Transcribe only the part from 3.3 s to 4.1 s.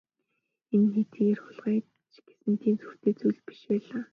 биш байлаа.